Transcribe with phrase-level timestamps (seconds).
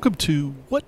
[0.00, 0.84] Welcome to What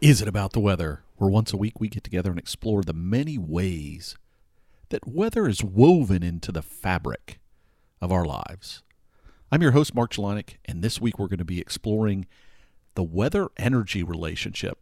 [0.00, 1.02] Is It About the Weather?
[1.16, 4.16] Where once a week we get together and explore the many ways
[4.88, 7.40] that weather is woven into the fabric
[8.00, 8.82] of our lives.
[9.52, 12.24] I'm your host, Mark Jelinek, and this week we're going to be exploring
[12.94, 14.78] the weather energy relationship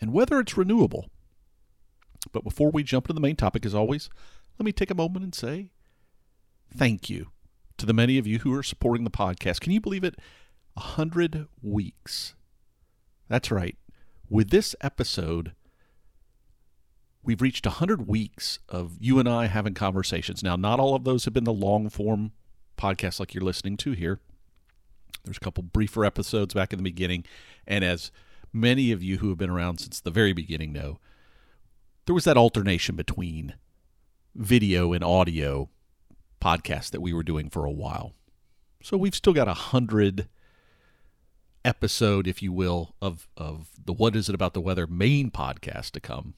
[0.00, 1.10] and whether it's renewable.
[2.32, 4.08] But before we jump into the main topic, as always,
[4.58, 5.72] let me take a moment and say
[6.74, 7.32] thank you
[7.76, 9.60] to the many of you who are supporting the podcast.
[9.60, 10.18] Can you believe it?
[10.74, 12.34] A hundred weeks.
[13.28, 13.76] That's right.
[14.28, 15.52] With this episode,
[17.22, 20.42] we've reached 100 weeks of you and I having conversations.
[20.42, 22.32] Now, not all of those have been the long form
[22.76, 24.20] podcasts like you're listening to here.
[25.24, 27.24] There's a couple briefer episodes back in the beginning.
[27.66, 28.10] And as
[28.52, 30.98] many of you who have been around since the very beginning know,
[32.06, 33.54] there was that alternation between
[34.34, 35.68] video and audio
[36.40, 38.14] podcasts that we were doing for a while.
[38.82, 40.28] So we've still got a hundred
[41.64, 45.92] episode, if you will, of of the What Is It About the Weather main podcast
[45.92, 46.34] to come.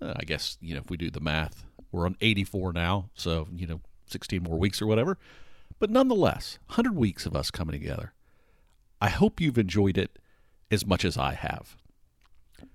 [0.00, 3.48] Uh, I guess, you know, if we do the math, we're on 84 now, so,
[3.54, 5.16] you know, 16 more weeks or whatever.
[5.78, 8.12] But nonetheless, 100 weeks of us coming together.
[9.00, 10.18] I hope you've enjoyed it
[10.70, 11.76] as much as I have.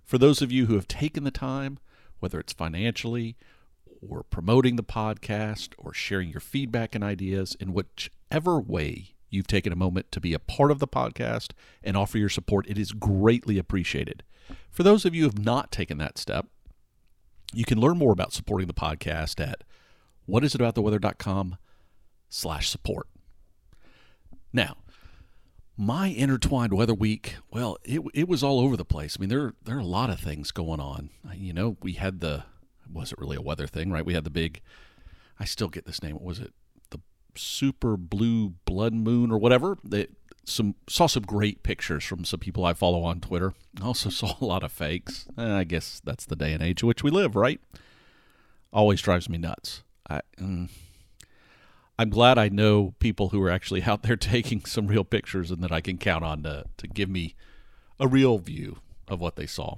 [0.03, 1.79] For those of you who have taken the time,
[2.19, 3.35] whether it's financially
[4.07, 9.73] or promoting the podcast or sharing your feedback and ideas in whichever way you've taken
[9.73, 12.91] a moment to be a part of the podcast and offer your support, it is
[12.91, 14.23] greatly appreciated.
[14.69, 16.47] For those of you who have not taken that step,
[17.53, 19.63] you can learn more about supporting the podcast at
[20.29, 21.57] whatisitabouttheweather.com
[22.29, 23.07] slash support.
[24.53, 24.77] Now,
[25.77, 29.17] my intertwined weather week, well, it, it was all over the place.
[29.17, 31.09] I mean, there, there are a lot of things going on.
[31.33, 32.43] You know, we had the,
[32.91, 34.05] wasn't really a weather thing, right?
[34.05, 34.61] We had the big,
[35.39, 36.15] I still get this name.
[36.15, 36.53] What was it?
[37.35, 39.77] Super blue blood moon or whatever.
[39.83, 40.11] That
[40.43, 43.53] some saw some great pictures from some people I follow on Twitter.
[43.81, 45.27] Also saw a lot of fakes.
[45.37, 47.59] Eh, I guess that's the day and age in which we live, right?
[48.73, 49.83] Always drives me nuts.
[50.09, 50.69] I, mm,
[51.99, 55.63] I'm glad I know people who are actually out there taking some real pictures and
[55.63, 57.35] that I can count on to, to give me
[57.99, 59.75] a real view of what they saw.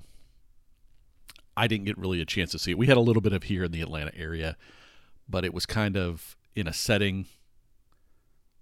[1.56, 2.78] I didn't get really a chance to see it.
[2.78, 4.58] We had a little bit of here in the Atlanta area,
[5.30, 7.26] but it was kind of in a setting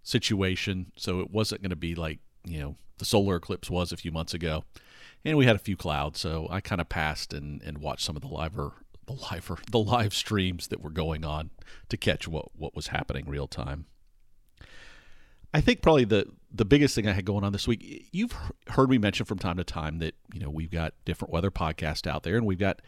[0.04, 3.98] situation, so it wasn't going to be like, you know, the solar eclipse was a
[3.98, 4.64] few months ago.
[5.24, 8.16] And we had a few clouds, so I kind of passed and, and watched some
[8.16, 8.74] of the liver
[9.08, 11.52] the liver the live streams that were going on
[11.90, 13.86] to catch what what was happening real time.
[15.54, 18.10] I think probably the the biggest thing I had going on this week.
[18.12, 18.36] You've
[18.68, 22.08] heard me mention from time to time that you know we've got different weather podcasts
[22.08, 22.82] out there, and we've got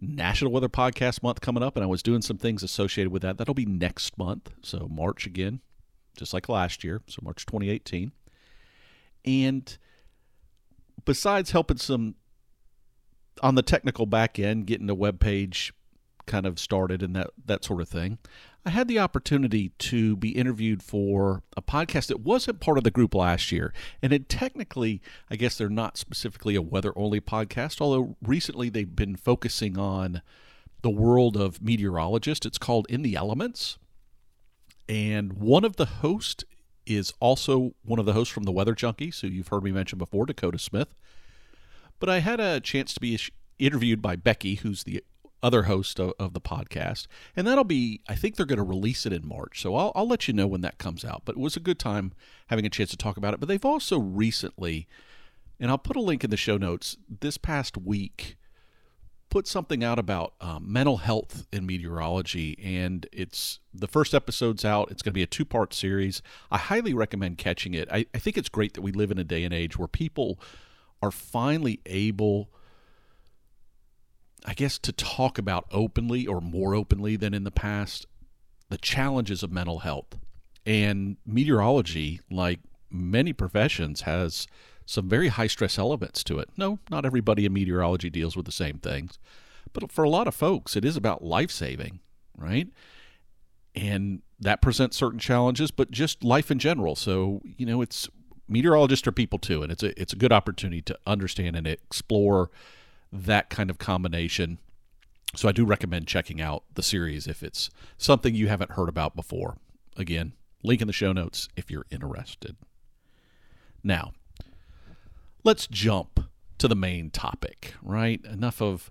[0.00, 3.38] National Weather Podcast Month coming up, and I was doing some things associated with that.
[3.38, 5.60] That'll be next month, so March again,
[6.16, 8.12] just like last year, so March 2018.
[9.24, 9.78] And
[11.04, 12.16] besides helping some
[13.42, 15.72] on the technical back end, getting the web page
[16.26, 18.18] kind of started and that that sort of thing.
[18.64, 22.92] I had the opportunity to be interviewed for a podcast that wasn't part of the
[22.92, 23.72] group last year.
[24.00, 28.94] And it technically, I guess they're not specifically a weather only podcast, although recently they've
[28.94, 30.22] been focusing on
[30.82, 32.46] the world of meteorologists.
[32.46, 33.78] It's called In the Elements.
[34.88, 36.44] And one of the hosts
[36.86, 39.98] is also one of the hosts from the Weather Junkies, who you've heard me mention
[39.98, 40.94] before, Dakota Smith.
[42.00, 43.18] But I had a chance to be
[43.58, 45.04] interviewed by Becky, who's the
[45.42, 47.06] other host of, of, the podcast.
[47.36, 49.60] And that'll be, I think they're going to release it in March.
[49.60, 51.22] So I'll, I'll let you know when that comes out.
[51.24, 52.12] But it was a good time
[52.46, 53.40] having a chance to talk about it.
[53.40, 54.86] But they've also recently,
[55.58, 58.36] and I'll put a link in the show notes, this past week,
[59.32, 62.58] put something out about um, mental health in meteorology.
[62.62, 64.90] And it's the first episode's out.
[64.90, 66.20] It's going to be a two part series.
[66.50, 67.88] I highly recommend catching it.
[67.90, 70.38] I, I think it's great that we live in a day and age where people
[71.00, 72.50] are finally able
[74.44, 78.06] I guess, to talk about openly or more openly than in the past
[78.70, 80.18] the challenges of mental health.
[80.66, 82.58] And meteorology, like
[82.90, 84.48] many professions, has
[84.92, 86.50] some very high stress elements to it.
[86.56, 89.18] No, not everybody in meteorology deals with the same things,
[89.72, 92.00] but for a lot of folks, it is about life saving,
[92.36, 92.68] right?
[93.74, 96.94] And that presents certain challenges, but just life in general.
[96.94, 98.06] So, you know, it's
[98.46, 102.50] meteorologists are people too, and it's a it's a good opportunity to understand and explore
[103.10, 104.58] that kind of combination.
[105.34, 109.16] So I do recommend checking out the series if it's something you haven't heard about
[109.16, 109.56] before.
[109.96, 112.56] Again, link in the show notes if you're interested.
[113.82, 114.12] Now,
[115.44, 116.28] let's jump
[116.58, 118.24] to the main topic, right?
[118.24, 118.90] Enough of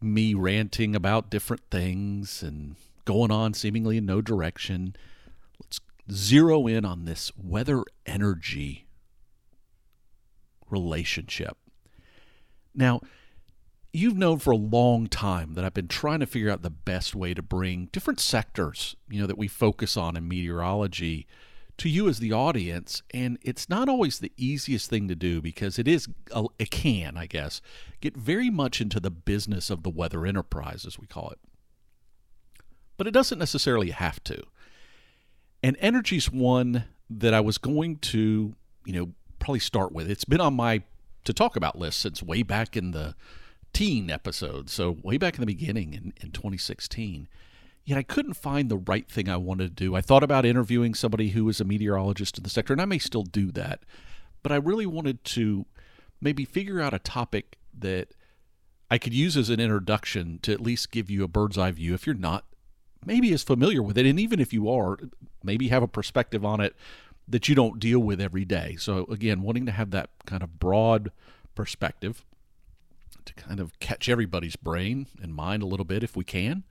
[0.00, 4.94] me ranting about different things and going on seemingly in no direction.
[5.60, 5.80] Let's
[6.10, 8.86] zero in on this weather energy
[10.70, 11.56] relationship.
[12.74, 13.00] Now,
[13.92, 17.14] you've known for a long time that I've been trying to figure out the best
[17.14, 21.26] way to bring different sectors, you know, that we focus on in meteorology
[21.78, 25.78] to you as the audience and it's not always the easiest thing to do because
[25.78, 26.08] it is
[26.58, 27.60] it can i guess.
[28.00, 31.38] Get very much into the business of the weather enterprise as we call it.
[32.96, 34.42] But it doesn't necessarily have to.
[35.62, 38.54] And energy's one that i was going to
[38.84, 40.10] you know probably start with.
[40.10, 40.82] It's been on my
[41.24, 43.14] to talk about list since way back in the
[43.72, 47.28] teen episode so way back in the beginning in, in 2016
[47.88, 49.96] yet I couldn't find the right thing I wanted to do.
[49.96, 52.98] I thought about interviewing somebody who was a meteorologist in the sector, and I may
[52.98, 53.80] still do that.
[54.42, 55.64] But I really wanted to
[56.20, 58.08] maybe figure out a topic that
[58.90, 61.94] I could use as an introduction to at least give you a bird's eye view
[61.94, 62.44] if you're not
[63.06, 64.04] maybe as familiar with it.
[64.04, 64.98] And even if you are,
[65.42, 66.76] maybe have a perspective on it
[67.26, 68.76] that you don't deal with every day.
[68.78, 71.10] So, again, wanting to have that kind of broad
[71.54, 72.26] perspective
[73.24, 76.64] to kind of catch everybody's brain and mind a little bit if we can.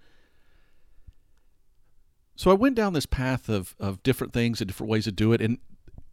[2.37, 5.33] So I went down this path of, of different things and different ways to do
[5.33, 5.41] it.
[5.41, 5.57] And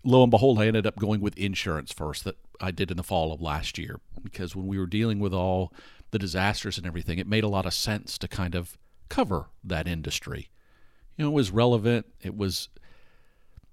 [0.02, 3.02] lo and behold, I ended up going with insurance first that I did in the
[3.02, 4.00] fall of last year.
[4.22, 5.70] Because when we were dealing with all
[6.12, 8.78] the disasters and everything, it made a lot of sense to kind of
[9.10, 10.48] cover that industry.
[11.18, 12.70] You know, it was relevant, it was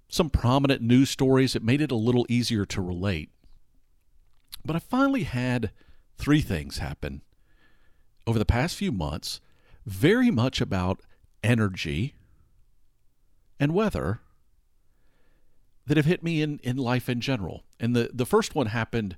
[0.10, 3.30] some prominent news stories, it made it a little easier to relate.
[4.66, 5.72] But I finally had
[6.18, 7.22] three things happen
[8.28, 9.40] over the past few months,
[9.86, 11.00] very much about
[11.44, 12.14] energy
[13.62, 14.20] and weather
[15.86, 17.64] that have hit me in, in life in general.
[17.80, 19.16] And the, the first one happened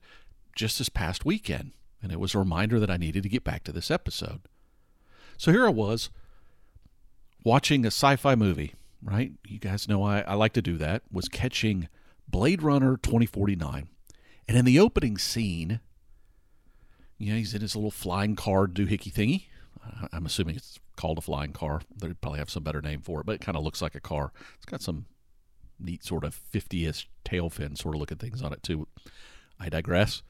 [0.53, 3.63] just this past weekend, and it was a reminder that I needed to get back
[3.63, 4.41] to this episode.
[5.37, 6.09] So here I was
[7.43, 9.31] watching a sci fi movie, right?
[9.47, 11.87] You guys know I, I like to do that, was catching
[12.27, 13.87] Blade Runner 2049.
[14.47, 15.79] And in the opening scene,
[17.17, 19.45] you know, he's in his little flying car doohickey thingy.
[20.11, 21.81] I'm assuming it's called a flying car.
[21.95, 23.99] They probably have some better name for it, but it kind of looks like a
[23.99, 24.31] car.
[24.55, 25.05] It's got some
[25.79, 28.87] neat sort of 50ish tail fin sort of looking things on it too.
[29.59, 30.21] I digress.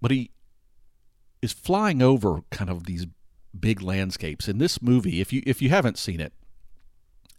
[0.00, 0.30] But he
[1.42, 3.06] is flying over kind of these
[3.58, 4.48] big landscapes.
[4.48, 6.32] In this movie, if you if you haven't seen it,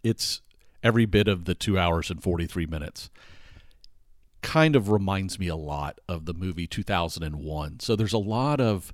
[0.02, 0.40] it's
[0.82, 3.10] every bit of the 2 hours and 43 minutes.
[4.42, 7.80] Kind of reminds me a lot of the movie 2001.
[7.80, 8.92] So there's a lot of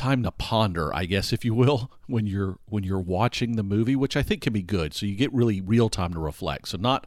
[0.00, 3.94] time to ponder, I guess, if you will, when you're when you're watching the movie,
[3.94, 4.94] which I think can be good.
[4.94, 6.68] So you get really real time to reflect.
[6.68, 7.06] So not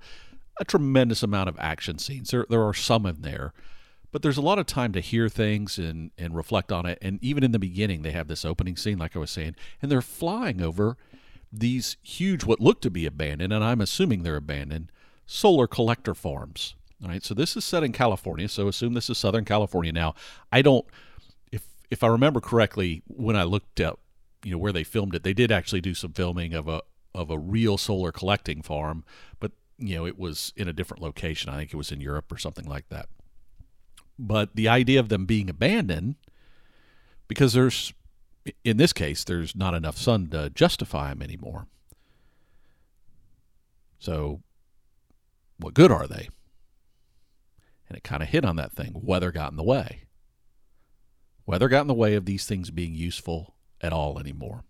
[0.59, 2.29] a tremendous amount of action scenes.
[2.29, 3.53] There there are some in there,
[4.11, 6.99] but there's a lot of time to hear things and and reflect on it.
[7.01, 9.91] And even in the beginning, they have this opening scene, like I was saying, and
[9.91, 10.95] they're flying over
[11.51, 14.91] these huge, what look to be abandoned, and I'm assuming they're abandoned,
[15.27, 16.75] solar collector farms.
[17.03, 18.47] All right, so this is set in California.
[18.47, 19.91] So assume this is Southern California.
[19.91, 20.15] Now,
[20.51, 20.85] I don't
[21.93, 23.99] if I remember correctly, when I looked up,
[24.43, 26.81] you know, where they filmed it, they did actually do some filming of a
[27.13, 29.05] of a real solar collecting farm,
[29.39, 31.51] but you know, it was in a different location.
[31.51, 33.07] I think it was in Europe or something like that.
[34.17, 36.15] But the idea of them being abandoned,
[37.27, 37.93] because there's,
[38.63, 41.67] in this case, there's not enough sun to justify them anymore.
[43.99, 44.41] So,
[45.57, 46.29] what good are they?
[47.87, 48.93] And it kind of hit on that thing.
[48.95, 50.05] Weather got in the way.
[51.45, 54.63] Weather got in the way of these things being useful at all anymore.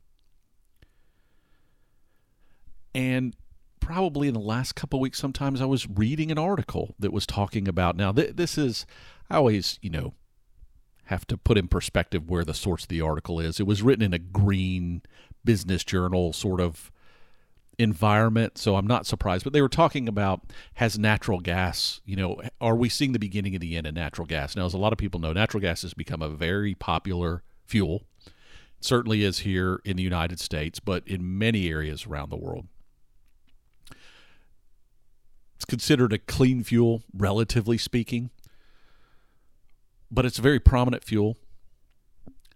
[2.95, 3.35] And
[3.79, 7.67] probably in the last couple weeks, sometimes I was reading an article that was talking
[7.67, 7.95] about.
[7.95, 8.85] Now, th- this is,
[9.29, 10.13] I always, you know,
[11.05, 13.59] have to put in perspective where the source of the article is.
[13.59, 15.01] It was written in a green
[15.43, 16.91] business journal sort of
[17.79, 19.43] environment, so I'm not surprised.
[19.43, 20.41] But they were talking about
[20.75, 24.27] has natural gas, you know, are we seeing the beginning of the end of natural
[24.27, 24.55] gas?
[24.55, 28.03] Now, as a lot of people know, natural gas has become a very popular fuel.
[28.25, 32.67] It certainly is here in the United States, but in many areas around the world.
[35.55, 38.31] It's considered a clean fuel, relatively speaking,
[40.11, 41.37] but it's a very prominent fuel.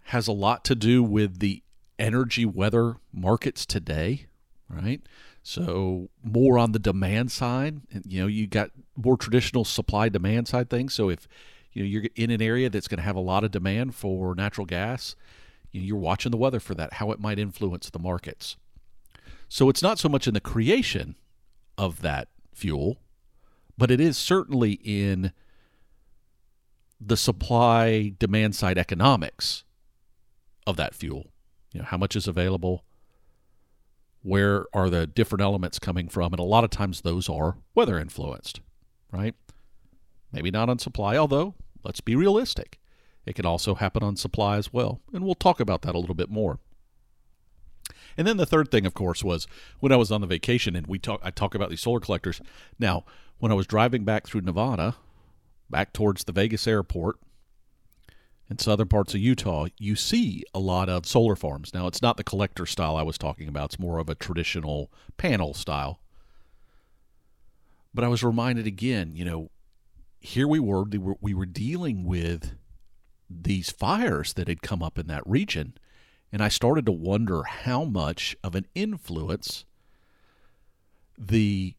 [0.06, 1.64] Has a lot to do with the
[1.98, 4.28] energy weather markets today
[4.70, 5.02] right?
[5.44, 10.70] So more on the demand side, you know, you got more traditional supply demand side
[10.70, 10.94] things.
[10.94, 11.28] So if
[11.72, 14.36] you know you're in an area that's going to have a lot of demand for
[14.36, 15.16] natural gas,
[15.72, 18.58] you're watching the weather for that, how it might influence the markets.
[19.48, 21.16] So it's not so much in the creation
[21.78, 22.98] of that fuel,
[23.78, 25.32] but it is certainly in
[27.00, 29.64] the supply demand side economics
[30.66, 31.28] of that fuel.
[31.72, 32.84] You know, how much is available,
[34.22, 36.34] where are the different elements coming from?
[36.34, 38.62] And a lot of times those are weather influenced,
[39.12, 39.36] right?
[40.32, 42.80] Maybe not on supply, although let's be realistic.
[43.26, 45.02] It can also happen on supply as well.
[45.14, 46.60] And we'll talk about that a little bit more.
[48.18, 49.48] And then the third thing, of course, was
[49.80, 52.42] when I was on the vacation and we talk I talk about these solar collectors.
[52.80, 53.06] Now,
[53.38, 54.96] when I was driving back through Nevada,
[55.70, 57.18] back towards the Vegas airport,
[58.50, 61.74] in southern parts of Utah, you see a lot of solar farms.
[61.74, 64.92] Now, it's not the collector style I was talking about, it's more of a traditional
[65.18, 66.00] panel style.
[67.94, 69.50] But I was reminded again, you know,
[70.20, 70.86] here we were,
[71.22, 72.56] we were dealing with
[73.30, 75.74] these fires that had come up in that region.
[76.32, 79.66] And I started to wonder how much of an influence
[81.18, 81.76] the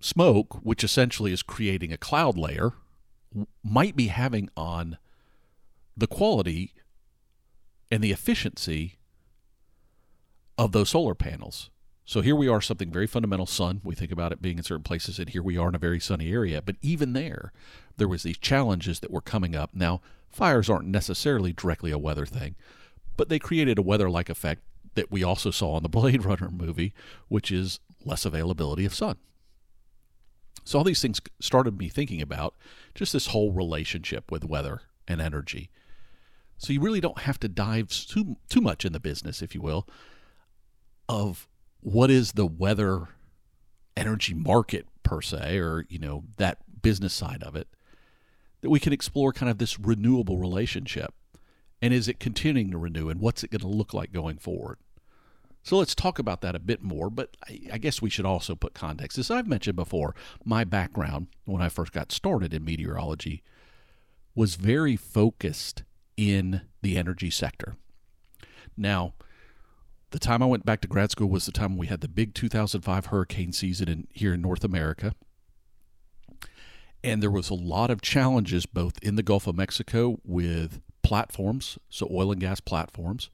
[0.00, 2.72] smoke, which essentially is creating a cloud layer,
[3.62, 4.98] might be having on
[5.96, 6.74] the quality
[7.90, 8.98] and the efficiency
[10.58, 11.70] of those solar panels.
[12.06, 13.80] So here we are, something very fundamental, sun.
[13.82, 15.98] We think about it being in certain places, and here we are in a very
[15.98, 16.60] sunny area.
[16.60, 17.52] But even there,
[17.96, 19.70] there was these challenges that were coming up.
[19.74, 22.56] Now, fires aren't necessarily directly a weather thing,
[23.16, 24.62] but they created a weather-like effect
[24.96, 26.92] that we also saw on the Blade Runner movie,
[27.28, 29.16] which is less availability of sun.
[30.64, 32.54] So all these things started me thinking about
[32.94, 35.70] just this whole relationship with weather and energy.
[36.58, 39.60] So you really don't have to dive too too much in the business, if you
[39.60, 39.86] will,
[41.08, 41.48] of
[41.80, 43.08] what is the weather
[43.96, 47.68] energy market per se, or you know that business side of it.
[48.60, 51.12] That we can explore kind of this renewable relationship,
[51.82, 54.78] and is it continuing to renew, and what's it going to look like going forward.
[55.64, 58.54] So let's talk about that a bit more, but I, I, guess we should also
[58.54, 59.16] put context.
[59.16, 63.42] As I've mentioned before, my background when I first got started in meteorology
[64.34, 65.82] was very focused
[66.16, 67.76] in the energy sector.
[68.76, 69.14] Now,
[70.10, 72.34] the time I went back to grad school was the time we had the big
[72.34, 75.14] 2005 hurricane season in, here in North America.
[77.02, 81.78] And there was a lot of challenges both in the Gulf of Mexico with platforms,
[81.90, 83.28] so oil and gas platforms,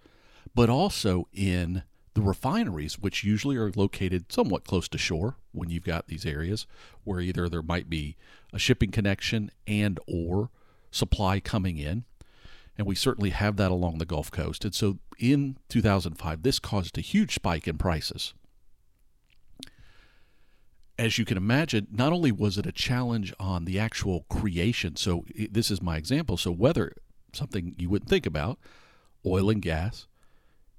[0.55, 1.83] but also in
[2.15, 6.67] the refineries, which usually are located somewhat close to shore when you've got these areas
[7.05, 8.17] where either there might be
[8.53, 10.51] a shipping connection and or
[10.91, 12.05] supply coming in
[12.81, 14.65] and we certainly have that along the Gulf Coast.
[14.65, 18.33] And so in 2005, this caused a huge spike in prices.
[20.99, 25.27] As you can imagine, not only was it a challenge on the actual creation, so
[25.51, 26.39] this is my example.
[26.39, 26.95] So, weather,
[27.35, 28.59] something you wouldn't think about,
[29.27, 30.07] oil and gas,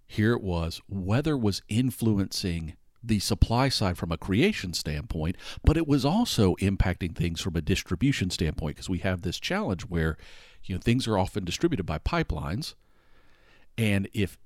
[0.07, 5.87] here it was, weather was influencing the supply side from a creation standpoint, but it
[5.87, 10.17] was also impacting things from a distribution standpoint because we have this challenge where
[10.63, 12.75] you know things are often distributed by pipelines.
[13.77, 14.37] And if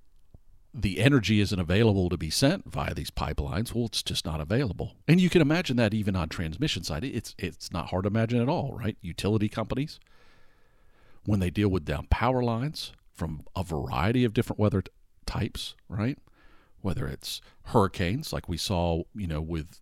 [0.77, 4.95] the energy isn't available to be sent via these pipelines well it's just not available.
[5.07, 7.03] And you can imagine that even on transmission side.
[7.05, 8.97] It's it's not hard to imagine at all right?
[9.01, 9.99] Utility companies
[11.25, 14.91] when they deal with down power lines from a variety of different weather t-
[15.25, 16.17] types right?
[16.81, 19.79] Whether it's hurricanes like we saw you know with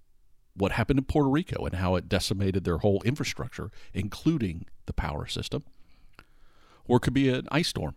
[0.55, 5.25] what happened in Puerto Rico and how it decimated their whole infrastructure including the power
[5.25, 5.63] system
[6.87, 7.95] or it could be an ice storm,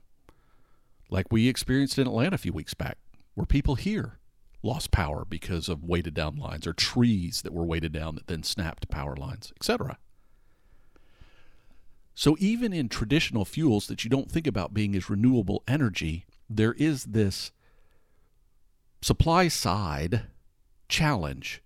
[1.10, 2.98] like we experienced in Atlanta a few weeks back,
[3.34, 4.18] where people here
[4.62, 8.42] lost power because of weighted down lines or trees that were weighted down that then
[8.42, 9.98] snapped power lines, etc.
[12.14, 16.72] So even in traditional fuels that you don't think about being as renewable energy, there
[16.72, 17.52] is this
[19.02, 20.22] supply side
[20.88, 21.62] challenge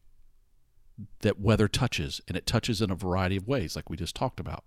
[1.20, 4.40] that weather touches, and it touches in a variety of ways, like we just talked
[4.40, 4.64] about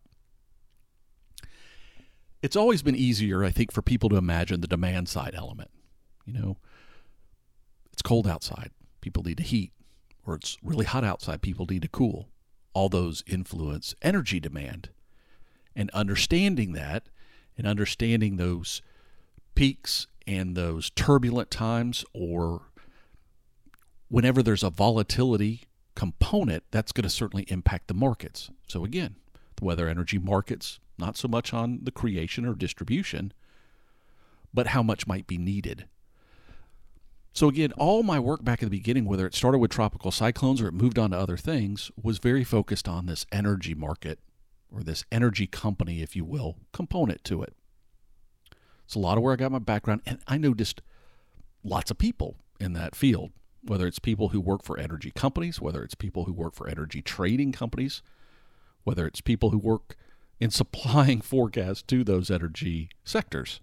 [2.44, 5.72] it's always been easier, I think, for people to imagine the demand side element.
[6.26, 6.58] You know,
[7.94, 9.72] it's cold outside, people need to heat,
[10.28, 12.28] or it's really hot outside, people need to cool.
[12.74, 14.90] All those influence energy demand.
[15.76, 17.08] And understanding that
[17.58, 18.82] and understanding those
[19.56, 22.64] peaks and those turbulent times, or
[24.10, 25.64] whenever there's a volatility
[25.96, 28.50] component, that's going to certainly impact the markets.
[28.68, 29.16] So, again,
[29.56, 33.34] the weather energy markets not so much on the creation or distribution,
[34.54, 35.86] but how much might be needed.
[37.36, 40.62] So, again, all my work back at the beginning, whether it started with tropical cyclones
[40.62, 44.20] or it moved on to other things, was very focused on this energy market
[44.72, 47.56] or this energy company, if you will, component to it.
[48.86, 50.82] It's a lot of where I got my background, and I noticed
[51.64, 53.32] lots of people in that field,
[53.64, 57.02] whether it's people who work for energy companies, whether it's people who work for energy
[57.02, 58.04] trading companies,
[58.84, 59.96] whether it's people who work
[60.40, 63.62] in supplying forecasts to those energy sectors.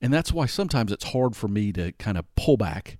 [0.00, 2.98] And that's why sometimes it's hard for me to kind of pull back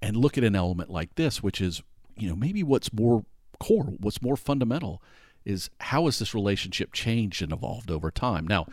[0.00, 1.82] and look at an element like this, which is,
[2.16, 3.24] you know, maybe what's more
[3.60, 5.02] core, what's more fundamental
[5.44, 8.46] is how has this relationship changed and evolved over time?
[8.46, 8.66] Now,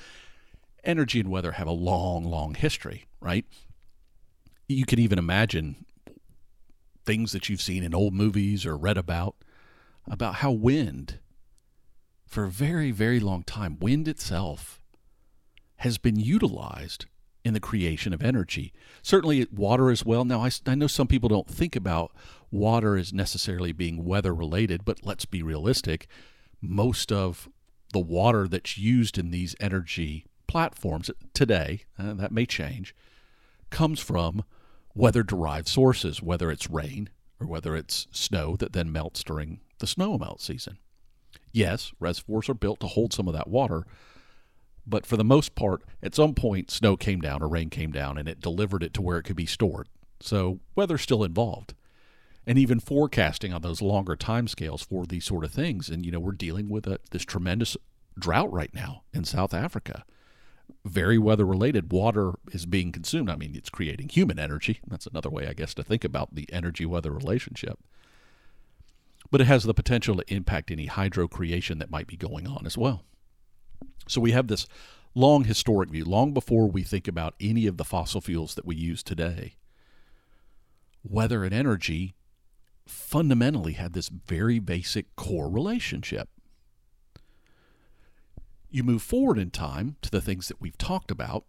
[0.83, 3.45] energy and weather have a long, long history, right?
[4.67, 5.85] You can even imagine
[7.05, 9.35] things that you've seen in old movies or read about
[10.09, 11.19] about how wind
[12.29, 14.79] for a very, very long time, wind itself
[15.77, 17.07] has been utilized
[17.43, 18.71] in the creation of energy.
[19.01, 20.23] Certainly, water as well.
[20.23, 22.11] Now, I, I know some people don't think about
[22.51, 26.07] water as necessarily being weather related, but let's be realistic.
[26.61, 27.49] Most of
[27.93, 32.93] the water that's used in these energy platforms today, uh, that may change,
[33.71, 34.43] comes from
[34.93, 37.09] weather derived sources, whether it's rain
[37.39, 40.77] or whether it's snow that then melts during the snow melt season.
[41.51, 43.85] Yes, reservoirs are built to hold some of that water,
[44.85, 48.17] but for the most part, at some point, snow came down or rain came down
[48.17, 49.87] and it delivered it to where it could be stored.
[50.19, 51.73] So weather's still involved.
[52.47, 55.89] And even forecasting on those longer time scales for these sort of things.
[55.89, 57.77] And, you know, we're dealing with a, this tremendous
[58.17, 60.03] drought right now in South Africa.
[60.83, 61.91] Very weather related.
[61.91, 63.29] Water is being consumed.
[63.29, 64.79] I mean, it's creating human energy.
[64.87, 67.79] That's another way, I guess, to think about the energy weather relationship
[69.31, 72.65] but it has the potential to impact any hydro creation that might be going on
[72.65, 73.03] as well.
[74.07, 74.67] So we have this
[75.13, 78.75] long historic view, long before we think about any of the fossil fuels that we
[78.75, 79.55] use today.
[81.03, 82.15] Weather and energy
[82.87, 86.27] fundamentally had this very basic core relationship.
[88.71, 91.45] You move forward in time to the things that we've talked about,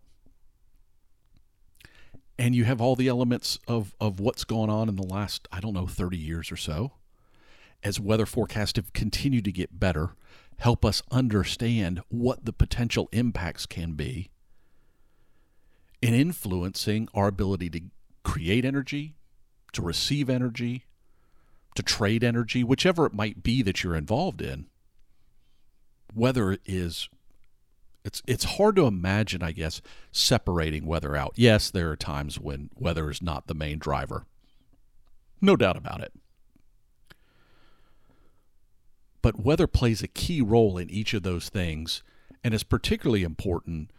[2.39, 5.61] and you have all the elements of, of what's gone on in the last, I
[5.61, 6.93] don't know, 30 years or so
[7.83, 10.15] as weather forecasts have continued to get better,
[10.59, 14.31] help us understand what the potential impacts can be
[16.03, 17.81] in influencing our ability to
[18.23, 19.15] create energy,
[19.73, 20.85] to receive energy,
[21.75, 24.67] to trade energy, whichever it might be that you're involved in.
[26.15, 27.09] Weather is
[28.03, 31.33] it's it's hard to imagine, I guess, separating weather out.
[31.37, 34.27] Yes, there are times when weather is not the main driver.
[35.41, 36.13] No doubt about it
[39.23, 42.03] but weather plays a key role in each of those things
[42.43, 43.91] and is particularly important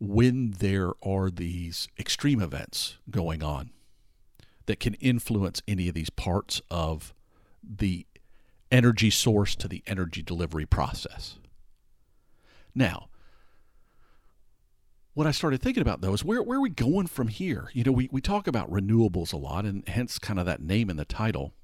[0.00, 3.70] when there are these extreme events going on
[4.66, 7.14] that can influence any of these parts of
[7.62, 8.06] the
[8.70, 11.38] energy source to the energy delivery process.
[12.74, 13.08] Now,
[15.14, 17.70] what I started thinking about though is where, where are we going from here?
[17.72, 20.90] You know, we, we talk about renewables a lot, and hence kind of that name
[20.90, 21.54] in the title.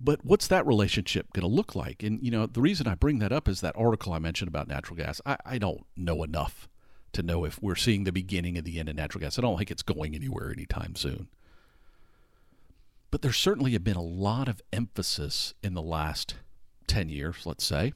[0.00, 2.02] But what's that relationship going to look like?
[2.02, 4.66] And, you know, the reason I bring that up is that article I mentioned about
[4.66, 5.20] natural gas.
[5.26, 6.68] I, I don't know enough
[7.12, 9.38] to know if we're seeing the beginning of the end of natural gas.
[9.38, 11.28] I don't think it's going anywhere anytime soon.
[13.10, 16.36] But there certainly have been a lot of emphasis in the last
[16.86, 17.92] 10 years, let's say,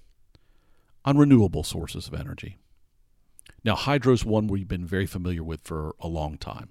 [1.04, 2.58] on renewable sources of energy.
[3.64, 6.70] Now, hydro's one we've been very familiar with for a long time.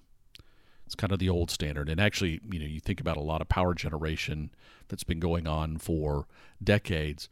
[0.85, 1.89] It's kind of the old standard.
[1.89, 4.51] And actually, you know, you think about a lot of power generation
[4.87, 6.27] that's been going on for
[6.63, 7.29] decades.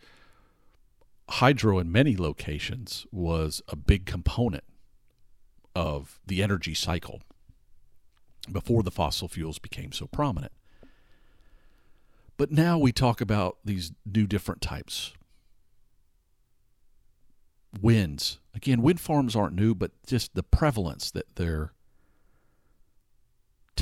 [1.29, 4.63] Hydro in many locations was a big component
[5.75, 7.21] of the energy cycle
[8.51, 10.51] before the fossil fuels became so prominent.
[12.37, 15.13] But now we talk about these new different types.
[17.79, 18.39] Winds.
[18.55, 21.73] Again, wind farms aren't new, but just the prevalence that they're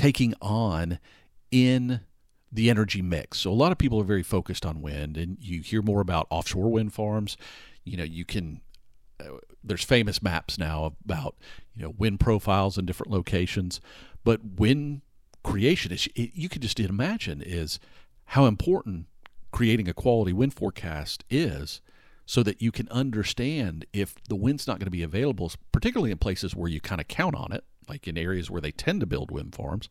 [0.00, 0.98] taking on
[1.50, 2.00] in
[2.50, 3.38] the energy mix.
[3.38, 6.26] So a lot of people are very focused on wind, and you hear more about
[6.30, 7.36] offshore wind farms.
[7.84, 8.62] You know, you can.
[9.20, 11.36] Uh, there's famous maps now about
[11.74, 13.78] you know wind profiles in different locations,
[14.24, 15.02] but wind
[15.42, 17.78] creation is it, you can just imagine is
[18.24, 19.04] how important
[19.52, 21.82] creating a quality wind forecast is
[22.24, 26.16] so that you can understand if the wind's not going to be available, particularly in
[26.16, 29.06] places where you kind of count on it, like in areas where they tend to
[29.06, 29.88] build wind farms.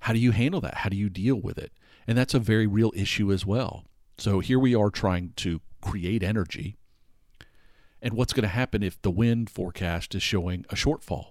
[0.00, 0.78] How do you handle that?
[0.78, 1.72] How do you deal with it?
[2.06, 3.84] And that's a very real issue as well.
[4.18, 6.76] So here we are trying to create energy.
[8.02, 11.28] And what's going to happen if the wind forecast is showing a shortfall?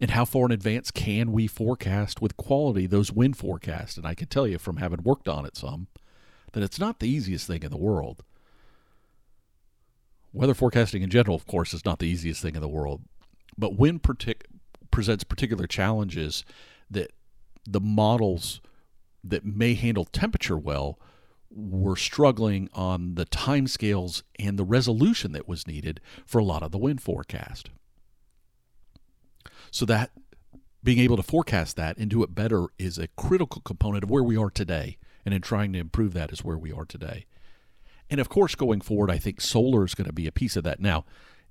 [0.00, 3.96] And how far in advance can we forecast with quality those wind forecasts?
[3.96, 5.88] And I can tell you from having worked on it some
[6.52, 8.24] that it's not the easiest thing in the world.
[10.32, 13.02] Weather forecasting in general, of course, is not the easiest thing in the world,
[13.56, 14.42] but wind partic-
[14.90, 16.44] presents particular challenges
[16.90, 17.12] that
[17.66, 18.60] the models
[19.22, 20.98] that may handle temperature well
[21.50, 26.70] were struggling on the timescales and the resolution that was needed for a lot of
[26.70, 27.70] the wind forecast.
[29.70, 30.10] So that
[30.82, 34.22] being able to forecast that and do it better is a critical component of where
[34.22, 34.96] we are today.
[35.24, 37.26] And in trying to improve that is where we are today.
[38.08, 40.64] And of course, going forward, I think solar is going to be a piece of
[40.64, 40.80] that.
[40.80, 41.04] Now,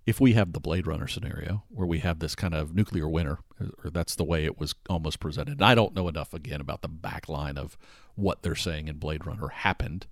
[0.09, 3.37] if we have the Blade Runner scenario where we have this kind of nuclear winter,
[3.61, 5.59] uh, or that's the way it was almost presented.
[5.59, 7.77] And I don't know enough again about the backline of
[8.15, 10.07] what they're saying in Blade Runner happened.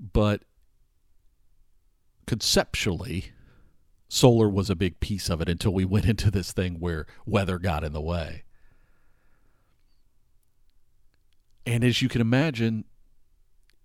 [0.00, 0.42] But
[2.26, 3.26] conceptually,
[4.08, 7.60] solar was a big piece of it until we went into this thing where weather
[7.60, 8.42] got in the way.
[11.64, 12.84] And as you can imagine,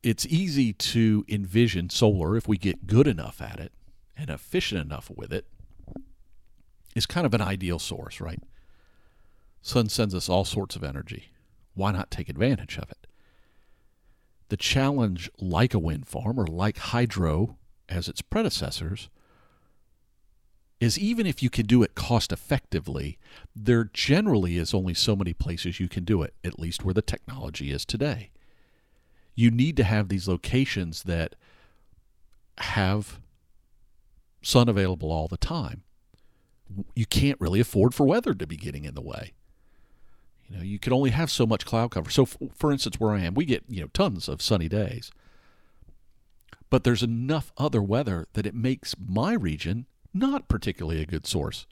[0.03, 3.71] it's easy to envision solar if we get good enough at it
[4.17, 5.45] and efficient enough with it.
[6.95, 8.41] is kind of an ideal source, right?
[9.61, 11.31] Sun sends us all sorts of energy.
[11.73, 13.07] Why not take advantage of it?
[14.49, 19.09] The challenge, like a wind farm or like hydro as its predecessors,
[20.79, 23.19] is even if you can do it cost effectively,
[23.55, 27.03] there generally is only so many places you can do it, at least where the
[27.03, 28.31] technology is today.
[29.41, 31.33] You need to have these locations that
[32.59, 33.19] have
[34.43, 35.81] sun available all the time.
[36.93, 39.33] You can't really afford for weather to be getting in the way.
[40.47, 42.11] You know, you can only have so much cloud cover.
[42.11, 45.11] So, for instance, where I am, we get you know tons of sunny days,
[46.69, 51.65] but there's enough other weather that it makes my region not particularly a good source.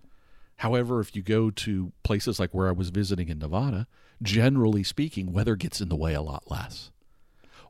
[0.57, 3.85] However, if you go to places like where I was visiting in Nevada,
[4.23, 6.89] generally speaking, weather gets in the way a lot less.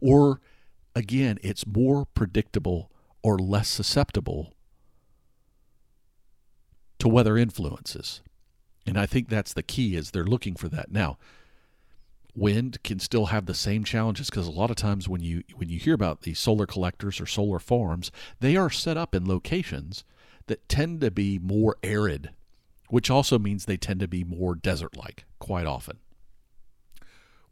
[0.01, 0.41] Or
[0.95, 4.53] again, it's more predictable or less susceptible
[6.99, 8.21] to weather influences.
[8.85, 10.91] And I think that's the key is they're looking for that.
[10.91, 11.17] Now,
[12.35, 15.69] wind can still have the same challenges because a lot of times when you when
[15.69, 20.03] you hear about these solar collectors or solar farms, they are set up in locations
[20.47, 22.31] that tend to be more arid,
[22.89, 25.99] which also means they tend to be more desert like quite often.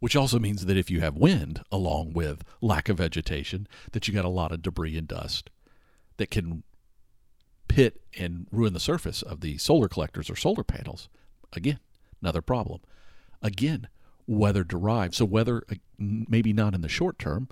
[0.00, 4.14] Which also means that if you have wind along with lack of vegetation, that you
[4.14, 5.50] got a lot of debris and dust
[6.18, 6.62] that can
[7.66, 11.08] pit and ruin the surface of the solar collectors or solar panels.
[11.52, 11.80] Again,
[12.22, 12.80] another problem.
[13.42, 13.88] Again,
[14.26, 15.14] weather derived.
[15.14, 17.48] So, weather, uh, maybe not in the short term,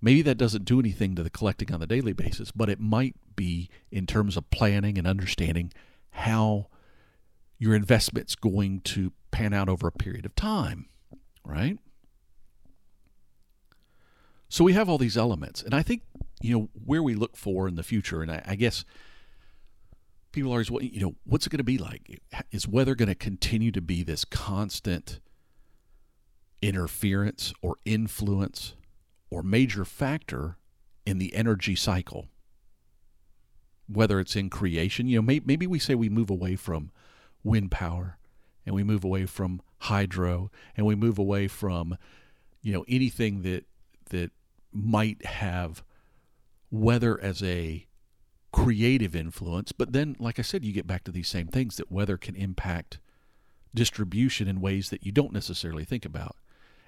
[0.00, 3.16] maybe that doesn't do anything to the collecting on the daily basis, but it might
[3.36, 5.72] be in terms of planning and understanding
[6.10, 6.66] how
[7.58, 10.88] your investment's going to pan out over a period of time,
[11.44, 11.78] right?
[14.48, 16.02] So we have all these elements, and I think
[16.40, 18.84] you know where we look for in the future, and I, I guess
[20.32, 22.20] people are always, you know, what's it going to be like?
[22.50, 25.20] Is weather going to continue to be this constant
[26.62, 28.74] interference or influence
[29.30, 30.56] or major factor
[31.06, 32.28] in the energy cycle?
[33.88, 36.90] Whether it's in creation, you know, may, maybe we say we move away from
[37.42, 38.18] wind power
[38.64, 41.96] and we move away from hydro and we move away from,
[42.62, 43.64] you know, anything that
[44.10, 44.30] that
[44.72, 45.82] might have
[46.70, 47.86] weather as a
[48.52, 49.72] creative influence.
[49.72, 52.34] But then, like I said, you get back to these same things that weather can
[52.34, 52.98] impact
[53.74, 56.36] distribution in ways that you don't necessarily think about.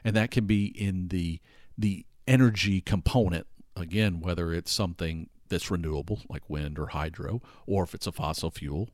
[0.05, 1.41] And that can be in the
[1.79, 7.95] the energy component again whether it's something that's renewable like wind or hydro or if
[7.95, 8.91] it's a fossil fuel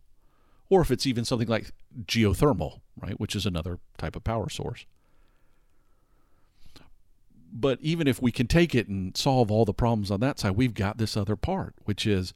[0.70, 1.72] or if it's even something like
[2.04, 4.86] geothermal right which is another type of power source
[7.50, 10.52] but even if we can take it and solve all the problems on that side
[10.52, 12.34] we've got this other part which is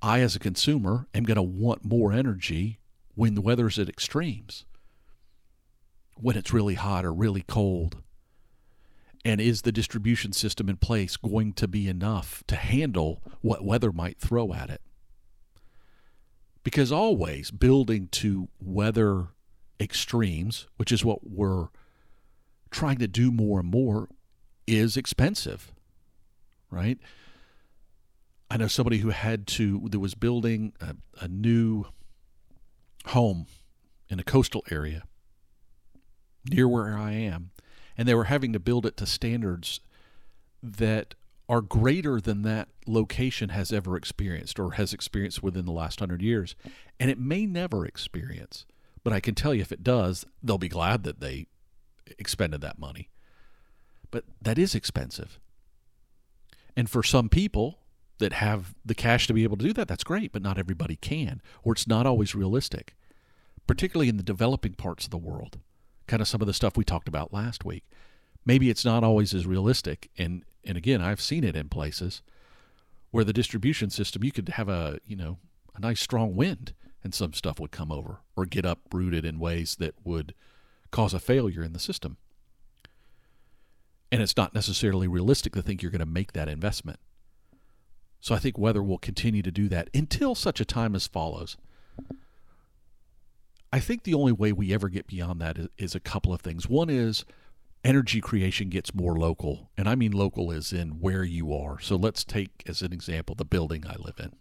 [0.00, 2.78] I, as a consumer, am going to want more energy
[3.14, 4.64] when the weather's at extremes,
[6.14, 8.02] when it's really hot or really cold.
[9.24, 13.90] And is the distribution system in place going to be enough to handle what weather
[13.90, 14.80] might throw at it?
[16.62, 19.28] Because always building to weather
[19.80, 21.68] extremes, which is what we're
[22.70, 24.08] trying to do more and more,
[24.66, 25.72] is expensive,
[26.70, 26.98] right?
[28.50, 31.84] I know somebody who had to that was building a, a new
[33.06, 33.46] home
[34.08, 35.04] in a coastal area
[36.50, 37.50] near where I am,
[37.96, 39.80] and they were having to build it to standards
[40.62, 41.14] that
[41.48, 46.20] are greater than that location has ever experienced or has experienced within the last hundred
[46.20, 46.54] years.
[47.00, 48.66] And it may never experience,
[49.08, 51.46] but I can tell you if it does, they'll be glad that they
[52.18, 53.08] expended that money.
[54.10, 55.40] But that is expensive.
[56.76, 57.78] And for some people,
[58.18, 60.96] that have the cash to be able to do that, that's great, but not everybody
[60.96, 62.96] can, or it's not always realistic,
[63.66, 65.58] particularly in the developing parts of the world.
[66.06, 67.84] Kind of some of the stuff we talked about last week.
[68.44, 72.20] Maybe it's not always as realistic, and and again, I've seen it in places
[73.10, 75.38] where the distribution system you could have a you know
[75.74, 76.74] a nice strong wind,
[77.08, 80.34] and some stuff would come over or get uprooted in ways that would
[80.90, 82.18] cause a failure in the system.
[84.12, 86.98] And it's not necessarily realistic to think you're going to make that investment.
[88.20, 91.56] So I think weather will continue to do that until such a time as follows.
[93.72, 96.42] I think the only way we ever get beyond that is, is, a couple of
[96.42, 96.68] things.
[96.68, 97.24] One is
[97.82, 101.80] energy creation gets more local, and I mean local is in where you are.
[101.80, 104.34] So let's take as an example the building I live in.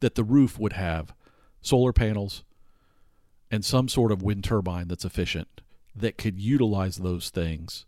[0.00, 1.12] That the roof would have
[1.60, 2.44] solar panels
[3.50, 5.60] and some sort of wind turbine that's efficient
[5.94, 7.86] that could utilize those things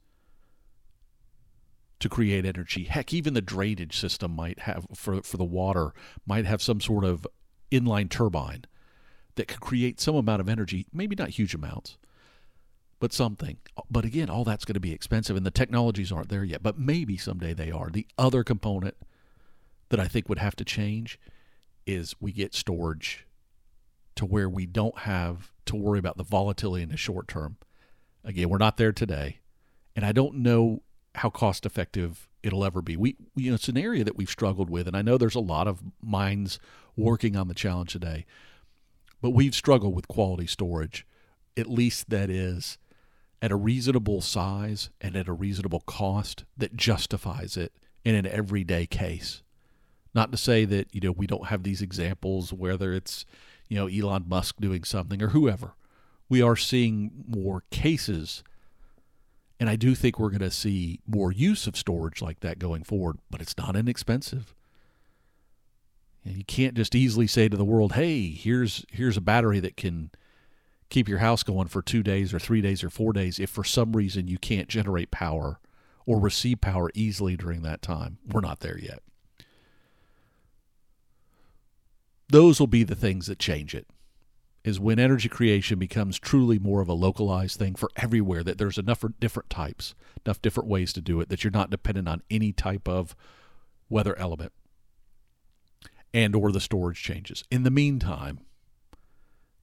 [2.01, 2.85] to create energy.
[2.85, 5.93] Heck, even the drainage system might have for for the water
[6.27, 7.27] might have some sort of
[7.71, 8.65] inline turbine
[9.37, 11.99] that could create some amount of energy, maybe not huge amounts,
[12.99, 13.59] but something.
[13.91, 16.79] But again, all that's going to be expensive and the technologies aren't there yet, but
[16.79, 17.91] maybe someday they are.
[17.91, 18.97] The other component
[19.91, 21.19] that I think would have to change
[21.87, 23.27] is we get storage
[24.17, 27.57] to where we don't have to worry about the volatility in the short term.
[28.25, 29.39] Again, we're not there today.
[29.97, 30.83] And I don't know
[31.15, 32.97] how cost effective it'll ever be.
[32.97, 35.41] We, you know, it's an area that we've struggled with, and I know there's a
[35.41, 36.59] lot of minds
[36.97, 38.27] working on the challenge today,
[39.21, 41.07] but we've struggled with quality storage,
[41.57, 42.79] at least that is
[43.43, 47.73] at a reasonable size and at a reasonable cost that justifies it
[48.05, 49.43] in an everyday case.
[50.15, 53.25] Not to say that, you know, we don't have these examples, whether it's,
[53.69, 55.75] you know, Elon Musk doing something or whoever.
[56.29, 58.43] We are seeing more cases
[59.61, 62.83] and I do think we're going to see more use of storage like that going
[62.83, 64.55] forward, but it's not inexpensive.
[66.25, 69.77] And You can't just easily say to the world, "Hey, here's here's a battery that
[69.77, 70.11] can
[70.89, 73.63] keep your house going for 2 days or 3 days or 4 days if for
[73.63, 75.61] some reason you can't generate power
[76.07, 79.03] or receive power easily during that time." We're not there yet.
[82.31, 83.87] Those will be the things that change it
[84.63, 88.79] is when energy creation becomes truly more of a localized thing for everywhere that there's
[88.79, 92.53] enough different types enough different ways to do it that you're not dependent on any
[92.53, 93.17] type of
[93.89, 94.53] weather element
[96.13, 97.43] and or the storage changes.
[97.51, 98.41] In the meantime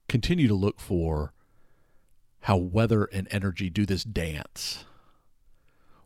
[0.08, 1.32] continue to look for
[2.40, 4.84] how weather and energy do this dance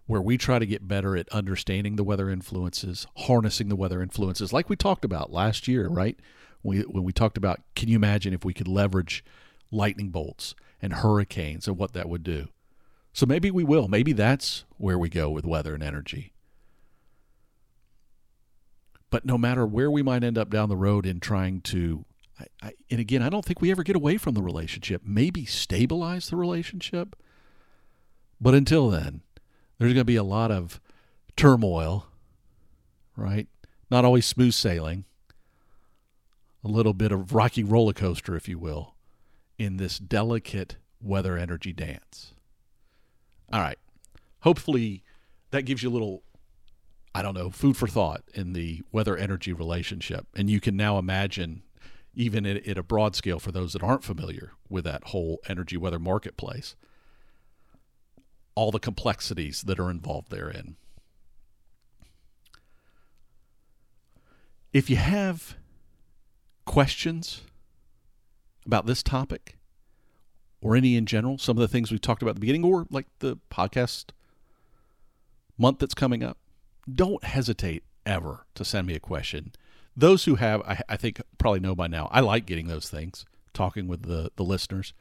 [0.07, 4.53] where we try to get better at understanding the weather influences harnessing the weather influences
[4.53, 6.19] like we talked about last year right
[6.63, 9.25] we, when we talked about can you imagine if we could leverage
[9.71, 12.49] lightning bolts and hurricanes and what that would do.
[13.13, 13.89] So maybe we will.
[13.89, 16.33] Maybe that's where we go with weather and energy.
[19.11, 22.05] But no matter where we might end up down the road in trying to,
[22.41, 25.03] I, I, and again, I don't think we ever get away from the relationship.
[25.05, 27.15] Maybe stabilize the relationship.
[28.41, 29.21] But until then,
[29.79, 30.81] there's going to be a lot of
[31.37, 32.07] turmoil,
[33.17, 33.49] right?
[33.91, 35.05] Not always smooth sailing
[36.65, 38.95] a little bit of rocky roller coaster, if you will,
[39.59, 42.35] in this delicate weather energy dance.
[43.53, 43.79] All right.
[44.41, 45.03] Hopefully
[45.51, 46.23] that gives you a little,
[47.15, 50.27] I don't know, food for thought in the weather energy relationship.
[50.35, 51.63] And you can now imagine,
[52.15, 55.77] even at, at a broad scale for those that aren't familiar with that whole energy
[55.77, 56.77] weather marketplace,
[58.55, 60.77] all the complexities that are involved therein.
[64.73, 65.57] If you have
[66.65, 67.43] questions
[68.65, 69.59] about this topic
[70.61, 72.87] or any in general, some of the things we talked about at the beginning, or
[72.91, 74.11] like the podcast
[75.59, 76.39] month that's coming up,
[76.93, 79.53] don't hesitate ever to send me a question.
[79.97, 83.27] Those who have, I, I think, probably know by now, I like getting those things,
[83.53, 84.95] talking with the, the listeners,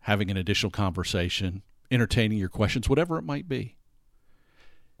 [0.00, 3.76] having an additional conversation, entertaining your questions, whatever it might be.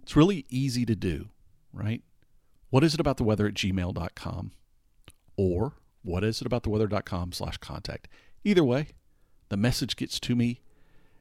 [0.02, 1.28] It's really easy to do,
[1.72, 2.02] right?
[2.70, 4.52] What is it about the weather at gmail.com?
[5.36, 8.08] Or what is it about the weather.com slash contact.
[8.44, 8.88] Either way,
[9.48, 10.60] the message gets to me,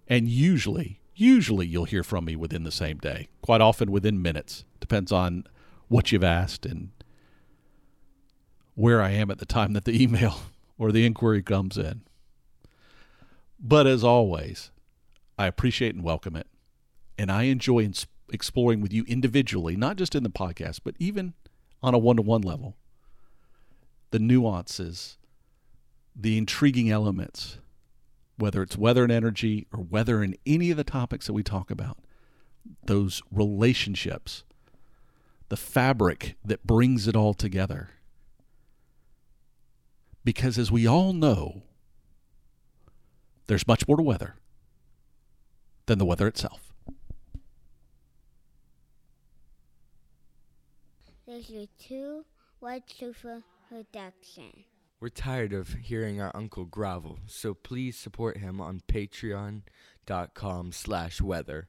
[0.07, 4.63] and usually, usually you'll hear from me within the same day, quite often within minutes.
[4.79, 5.45] Depends on
[5.87, 6.91] what you've asked and
[8.75, 10.41] where I am at the time that the email
[10.77, 12.01] or the inquiry comes in.
[13.59, 14.71] But as always,
[15.37, 16.47] I appreciate and welcome it.
[17.17, 17.89] And I enjoy
[18.31, 21.33] exploring with you individually, not just in the podcast, but even
[21.81, 22.75] on a one to one level
[24.11, 25.17] the nuances,
[26.15, 27.57] the intriguing elements,
[28.37, 31.71] whether it's weather and energy or weather in any of the topics that we talk
[31.71, 31.97] about,
[32.85, 34.43] those relationships,
[35.49, 37.91] the fabric that brings it all together.
[40.23, 41.63] Because as we all know,
[43.47, 44.35] there's much more to weather
[45.85, 46.73] than the weather itself.
[51.27, 52.25] There's your two
[52.59, 53.43] white sofa
[53.75, 54.63] production.
[55.01, 61.67] We're tired of hearing our uncle grovel, so please support him on patreon.com slash weather.